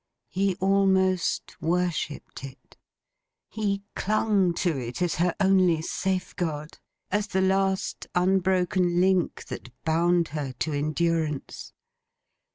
He 0.31 0.55
almost 0.55 1.61
worshipped 1.61 2.43
it. 2.43 2.75
He 3.51 3.83
clung 3.95 4.51
to 4.55 4.75
it 4.75 4.99
as 4.99 5.13
her 5.17 5.35
only 5.39 5.83
safeguard; 5.83 6.79
as 7.11 7.27
the 7.27 7.39
last 7.41 8.07
unbroken 8.15 8.99
link 8.99 9.45
that 9.49 9.69
bound 9.85 10.29
her 10.29 10.53
to 10.53 10.73
endurance. 10.73 11.71